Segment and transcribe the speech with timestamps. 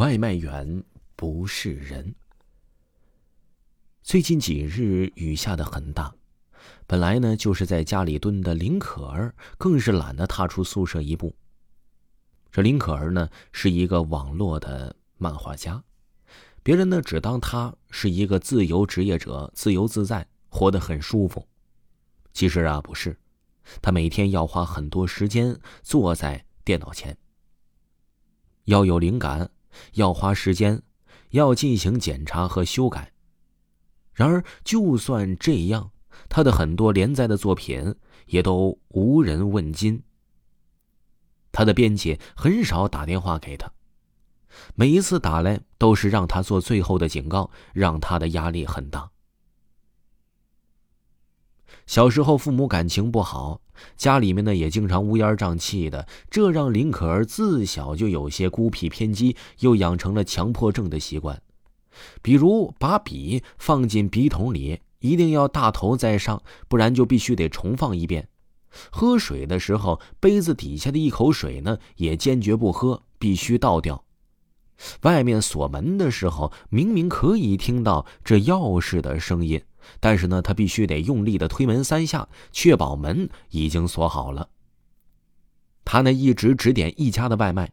[0.00, 0.82] 外卖员
[1.14, 2.14] 不是人。
[4.02, 6.14] 最近几日雨下的很大，
[6.86, 11.36] 本来呢就是在家里蹲的林可儿，更是懒得踏出宿舍一步。
[12.50, 15.84] 这林可儿呢是一个网络的漫画家，
[16.62, 21.46] 别人呢只当他是一个自由职业者，自由自在，活得很舒服。
[22.32, 23.18] 其实啊不是，
[23.82, 27.14] 他每天要花很多时间坐在电脑前，
[28.64, 29.50] 要有灵感。
[29.94, 30.82] 要花时间，
[31.30, 33.12] 要进行检查和修改。
[34.12, 35.90] 然而，就算这样，
[36.28, 37.94] 他的很多连载的作品
[38.26, 40.02] 也都无人问津。
[41.52, 43.72] 他的编辑很少打电话给他，
[44.74, 49.10] 每一次打来都是让他做最后的警告，让他的压力很大。
[51.86, 53.60] 小时候，父母感情不好，
[53.96, 61.40] 家里面呢也经常乌烟瘴气的，这让林可儿自小就有些孤僻偏激，又养成了强迫症的习惯。
[62.22, 68.28] 比如，把笔放进笔筒里，一定要大头在上，不然就必须得重放一遍。
[68.90, 74.04] 喝水的时候，杯子底下的一口水呢，也坚决不喝，必须倒掉。
[75.02, 79.60] 外面锁门的时候，明明可以听到这钥匙的声音。
[79.98, 84.48] 但是呢，他必须得用力的推门三下，确保门已经锁好了。
[85.84, 87.72] 他呢一直只点一家的外卖，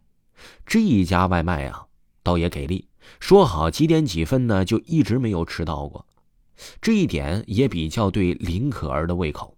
[0.65, 1.85] 这一家外卖啊
[2.23, 2.87] 倒也给力，
[3.19, 6.05] 说好几点几分呢就一直没有迟到过，
[6.81, 9.55] 这一点也比较对林可儿的胃口。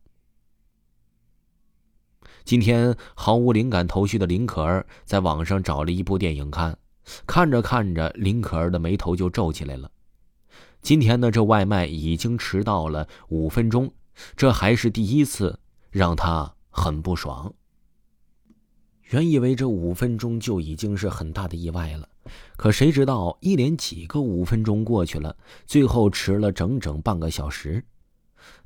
[2.44, 6.78] 今天毫无灵感头绪的林可儿在网上找了一部电影看，
[7.28, 9.91] 看着看着，林可儿的眉头就皱起来了。
[10.81, 13.91] 今天呢，这外卖已经迟到了五分钟，
[14.35, 15.59] 这还是第一次，
[15.91, 17.53] 让他很不爽。
[19.09, 22.07] 原以为这五分钟就已经是很大的意外了，
[22.55, 25.35] 可谁知道一连几个五分钟过去了，
[25.66, 27.83] 最后迟了整整半个小时。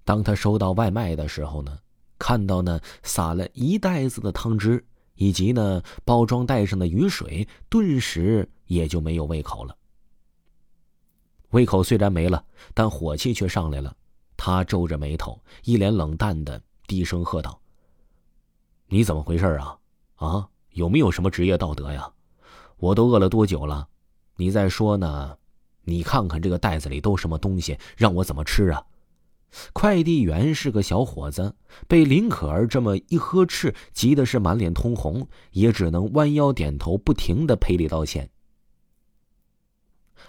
[0.04, 1.78] 当他收到外卖的时候呢，
[2.20, 4.86] 看到呢撒了一袋子的汤汁，
[5.16, 9.76] 以及呢包装袋上的雨水，顿时也就没有胃口了。
[11.54, 12.44] 胃口虽然没了，
[12.74, 13.96] 但火气却上来了。
[14.36, 17.62] 他皱着眉头，一脸冷淡的低声喝道
[18.90, 19.78] ：“你怎么回事啊？
[20.16, 22.12] 啊，有没有什么职业道德呀？
[22.78, 23.88] 我都饿了多久了？
[24.36, 25.38] 你再说呢？
[25.84, 28.84] 你看看这个袋子里都什么东西，让我怎么吃啊？”
[29.74, 31.56] 快递员是个小伙子，
[31.88, 38.32] 被林可儿这么一呵斥，急的是满脸通红，也只能弯腰点头，不停的赔礼道歉。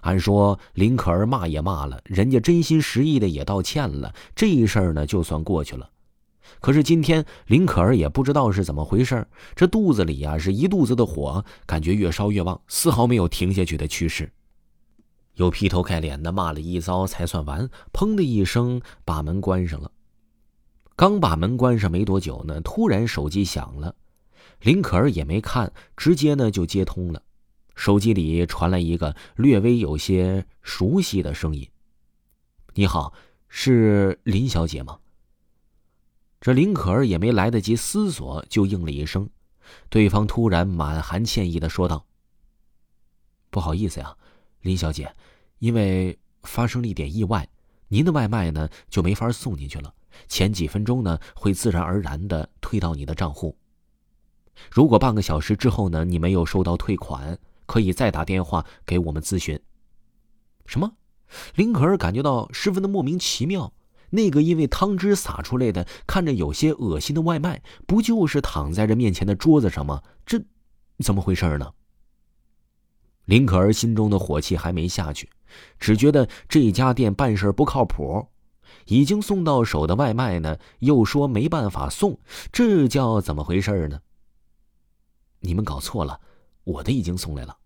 [0.01, 5.91] 按说林可儿骂也骂了，人家真心实意的也道歉了，这一事儿呢就算过去了。
[6.61, 14.31] 可是今天林可儿也不知道是怎么回事，这肚子里呀是一肚子的火，感觉越烧越旺，丝毫没有停下去的趋势。
[15.35, 19.91] 又劈头盖脸的骂了一遭才算完，砰的一声把门关上了。
[20.95, 23.97] 刚把门关上没多久呢，突然手机响了，
[24.61, 27.21] 林可儿也没看，直接呢就接通了。
[27.75, 31.69] 手机里传来一个略微有些熟悉的声音
[32.75, 33.13] ：“你好，
[33.49, 34.99] 是林小姐吗？”
[36.41, 39.29] 这林可儿也没来得及思索，就应了一声。
[39.89, 42.07] 对方突然满含歉意的说道
[43.51, 44.17] ：“不好意思呀，
[44.61, 45.15] 林小姐，
[45.59, 47.49] 因为发生了一点意外，
[47.89, 49.95] 您的外卖呢就没法送进去了。
[50.29, 53.57] 前几分钟呢会自然而然的退到你的账户。
[54.71, 57.37] 如果半个小时之后呢你没有收到退款。”
[57.67, 59.59] 可以再打电话给我们咨询。
[60.67, 60.93] 什么？
[61.55, 63.73] 林可儿感觉到十分的莫名其妙。
[64.11, 70.03] 那个因为汤汁洒出来的、看着有些恶心的外卖，不就是躺在这面前的桌子上吗？
[70.25, 70.41] 这
[70.99, 71.73] 怎么回事呢？
[73.25, 75.29] 林可儿心中的火气还没下去，
[75.81, 78.29] 只觉得这家店办事不靠谱。
[78.87, 82.19] 已经送到手的外卖呢，又说没办法送，
[82.53, 84.01] 这叫怎么回事呢？
[85.41, 86.21] 你们搞错了。
[86.65, 87.57] 我的已经送来了。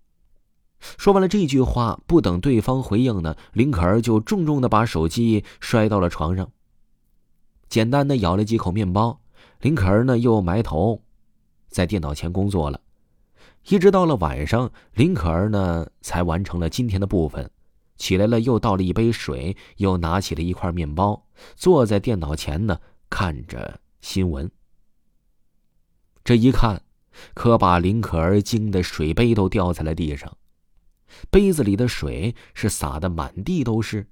[0.81, 6.53] 说完了这句话，不等对方回应呢，林可儿就重重的把手机摔到了床上。
[7.69, 9.21] 简单的咬了几口面包，
[9.61, 11.03] 林可儿呢又埋头
[11.69, 12.81] 在电脑前工作了，
[13.69, 17.51] 一直到了晚上，林可儿呢才完成了今天的部分。
[17.97, 22.79] 起来了，又倒了一杯水，又拿起了一块面包，坐在电脑前呢
[23.11, 24.49] 看着新闻。
[26.23, 26.88] 这一看。
[27.35, 30.37] 可把林可儿惊得水杯都掉在了地上，
[31.31, 34.07] 杯子里的水是洒的满地都是。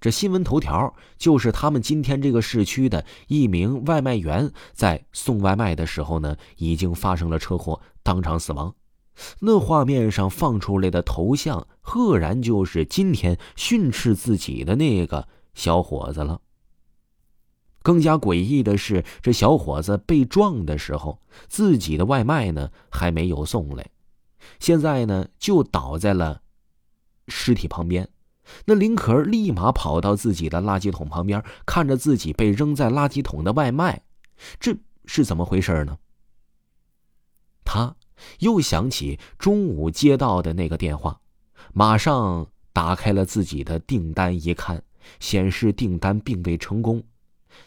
[0.00, 8.74] 这新闻头条就是他们今天这个市区的一名外卖员在送外卖的时候呢，已经发生了车祸，当场死亡。
[9.38, 16.40] 那画面上放出来的头像，赫然就是今天训斥自己的那个小伙子了。
[17.82, 23.90] 更加诡异的是，这小伙子被撞的时候，自己的外卖呢还没有送来，
[24.58, 26.42] 现在呢就倒在了
[27.28, 28.08] 尸体旁边。
[28.64, 34.02] 那林可儿立马跑到自己的垃圾桶旁边，看着自己被扔在垃圾桶的外卖，
[34.58, 35.98] 这是怎么回事呢？
[37.64, 37.94] 他
[38.40, 41.20] 又想起中午接到的那个电话，
[41.72, 44.82] 马上打开了自己的订单，一看，
[45.20, 47.02] 显示订单并未成功，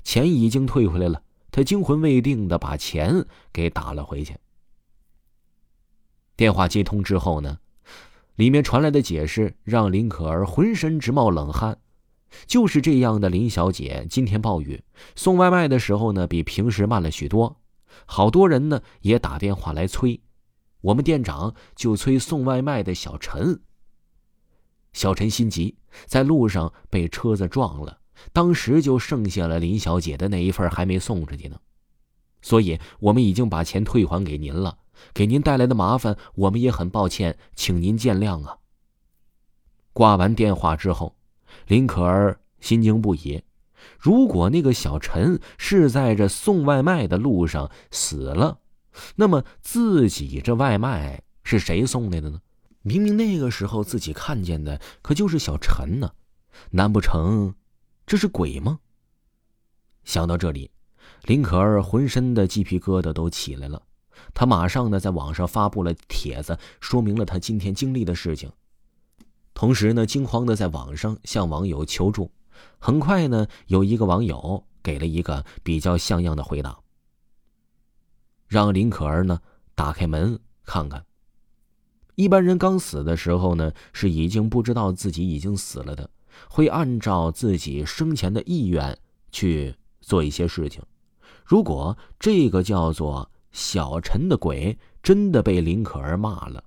[0.04, 1.22] 钱已经退回来了。
[1.52, 4.36] 他惊魂未定的把钱给打了回去。
[6.36, 7.60] 电话接通之后呢？
[8.36, 11.78] 里面传来的解释让林可儿浑身直冒冷汗。
[12.46, 14.84] 就是这样的林小姐，今天暴雨，
[15.16, 17.62] 送外卖的时候呢，比平时慢了许多。
[18.06, 20.20] 好多人呢也打电话来催，
[20.82, 23.62] 我们店长就催送外卖的小陈。
[24.92, 28.00] 小陈心急，在路上被车子撞了，
[28.34, 31.58] 当时就剩下了林小姐的那一份还没送出去呢。
[32.42, 34.78] 所以我们已经把钱退还给您了。
[35.14, 38.58] 给您带来的麻烦，我们也很抱歉，请您见谅啊。
[39.92, 41.18] 挂完电话之后，
[41.68, 43.44] 林可儿心惊不已。
[44.00, 48.60] 如果那个小陈是在这送外卖的路上死了，
[49.16, 52.40] 那么自己这外卖是谁送来的呢？
[52.82, 56.12] 明明那个时候自己看见的可就是小陈呢，
[56.72, 57.54] 难不成
[58.06, 58.80] 这是鬼吗？
[60.04, 60.70] 想到这里，
[61.24, 63.82] 林可儿浑身的鸡皮疙瘩都起来了。
[64.34, 68.52] 他马上呢，在网上发布了帖子，说明了他今天经历的事情。
[69.54, 72.32] 同时呢，惊慌的在网上向网友求助。
[72.78, 76.80] 很快呢，有一个网友给了一个比较像样的回答，
[78.48, 79.42] 让林可儿呢
[79.74, 81.04] 打开门看看。
[82.16, 86.10] 一般人刚死的时候呢，是已经不知道自己已经死了的，
[86.50, 88.98] 会按照自己生前的意愿
[89.32, 90.82] 去做一些事情。
[91.44, 93.30] 如果这个叫做……
[93.56, 96.62] 小陈的鬼真的被林可儿骂了，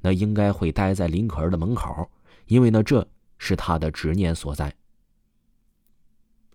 [0.00, 2.10] 那应该会待在林可儿的门口，
[2.46, 3.06] 因为呢，这
[3.38, 4.74] 是他的执念所在。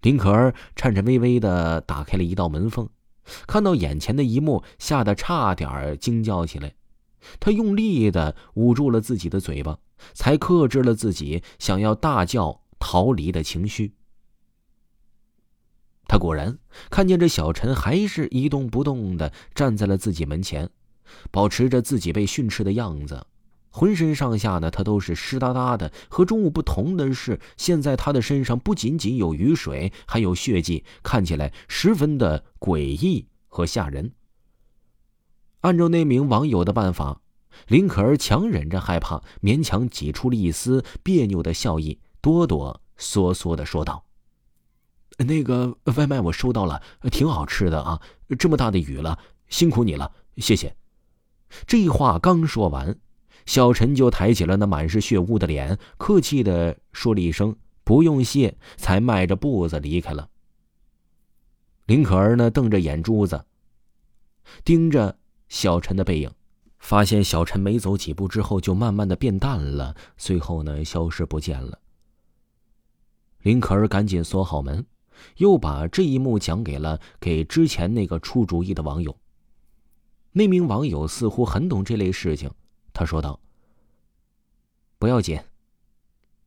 [0.01, 2.89] 林可儿颤颤巍巍的打开了一道门缝，
[3.47, 6.73] 看到眼前的一幕，吓得差点惊叫起来。
[7.39, 9.79] 他用力的捂住了自己的嘴巴，
[10.13, 13.93] 才克制了自己想要大叫逃离的情绪。
[16.07, 16.57] 他果然
[16.89, 20.69] 看见这小陈还是一动不动的站在了自己门前，
[21.31, 23.25] 保持着自己被训斥的样子，
[23.69, 25.89] 浑身上下呢他都是湿哒哒的。
[26.09, 34.11] 和中午不同的是，现在他的身上不仅仅有雨水，还有血迹，看起来十分的诡异和吓人。
[35.61, 37.21] 按照那名网友的办法，
[37.67, 44.03] 林可儿强忍着害怕，勉强挤出了一丝别扭的笑意，哆哆嗦嗦的说道。
[45.17, 46.81] 那个外卖我收到了，
[47.11, 48.01] 挺好吃的啊！
[48.39, 49.19] 这么大的雨了，
[49.49, 50.75] 辛苦你了，谢谢。
[51.67, 52.97] 这话刚说完，
[53.45, 60.29] 小陈就抬起了那满是血污的脸，客气的说了一声“不用谢”，才迈着步子离开了。
[61.85, 63.45] 林可儿呢，瞪着眼珠子，
[64.63, 65.19] 盯着
[65.51, 66.31] 小陈的背影，
[66.79, 71.77] 发现小陈没走几步之后就慢慢的变淡了，最后呢，消失不见了。
[73.41, 74.85] 林可儿赶紧锁好门。
[75.37, 79.15] 又把这一幕讲给了给之前那个出主意的网友。
[80.31, 82.49] 那名网友似乎很懂这类事情，
[82.93, 83.39] 他说道
[84.97, 85.37] ：“不要紧，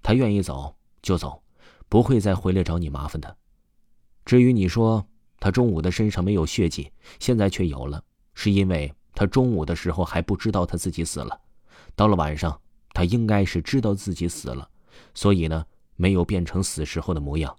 [0.02, 1.40] 他愿意走就走，
[1.88, 3.37] 不会再回来找你麻烦的。
[4.25, 5.07] 至于你说
[5.38, 6.90] 他中午的身上没有血迹，
[7.21, 8.02] 现在却有了，
[8.35, 11.41] 是因为他中午的时候还不知道他自己死了，
[11.95, 12.61] 到了晚上，
[12.93, 14.69] 他应该是知道自己死了，
[15.14, 15.64] 所以呢，
[15.97, 17.55] 没有变成死时候的模样。”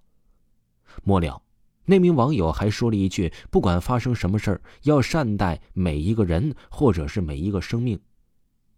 [1.04, 1.42] 末了，
[1.86, 8.00] 那名网友还说了一句：“不管发生什么事儿，要善待每一个人，或者是每一个生命。”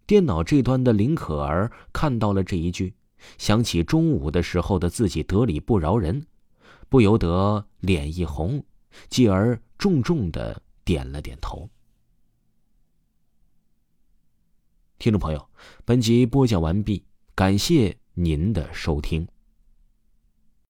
[0.06, 2.94] 电脑这端的林可儿看到了这一句，
[3.36, 6.24] 想起中午的时候的自己得理不饶人，
[6.88, 8.64] 不由得脸一红，
[9.08, 11.68] 继而重重的点了点头。
[14.98, 15.48] 听众朋友，
[15.84, 17.04] 本集播讲完毕，
[17.36, 19.28] 感谢您的收听。